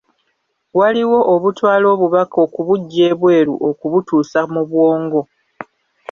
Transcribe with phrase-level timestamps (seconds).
[0.79, 5.21] Waliwo obutwala obubaka okubuggya ebweru okubutuusa mu bwongo.